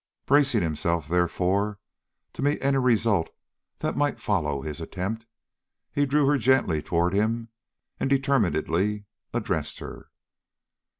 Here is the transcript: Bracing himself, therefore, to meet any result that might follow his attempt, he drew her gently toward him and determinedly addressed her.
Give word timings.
Bracing 0.25 0.63
himself, 0.63 1.07
therefore, 1.07 1.77
to 2.33 2.41
meet 2.41 2.57
any 2.65 2.79
result 2.79 3.29
that 3.77 3.95
might 3.95 4.19
follow 4.19 4.63
his 4.63 4.81
attempt, 4.81 5.27
he 5.91 6.07
drew 6.07 6.25
her 6.25 6.39
gently 6.39 6.81
toward 6.81 7.13
him 7.13 7.49
and 7.99 8.09
determinedly 8.09 9.05
addressed 9.31 9.77
her. 9.77 10.09